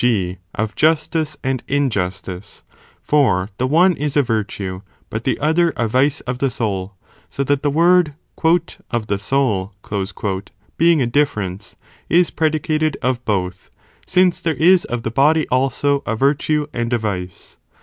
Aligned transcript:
g. 0.03 0.37
of 0.55 0.73
justice 0.73 1.37
and 1.43 1.61
injustice,' 1.67 2.63
for 3.03 3.49
the 3.59 3.67
one 3.67 3.93
is 3.95 4.17
a 4.17 4.23
virtue, 4.23 4.81
but 5.11 5.25
the 5.25 5.37
other 5.37 5.71
a 5.77 5.87
vice 5.87 6.21
of 6.21 6.39
the 6.39 6.49
soul, 6.49 6.95
so 7.29 7.43
that 7.43 7.61
the 7.61 7.69
word 7.69 8.15
"οὗ 8.39 9.05
the 9.05 9.19
soul," 9.19 9.75
being 10.75 11.03
a 11.03 11.05
difference, 11.05 11.75
is 12.09 12.31
predicated 12.31 12.97
of 13.03 13.23
both, 13.25 13.69
since 14.07 14.41
there 14.41 14.55
is 14.55 14.85
of 14.85 15.03
the 15.03 15.11
body 15.11 15.47
also, 15.49 16.01
a 16.07 16.15
virtue 16.15 16.65
and 16.73 16.91
a 16.93 16.97
vice. 16.97 17.57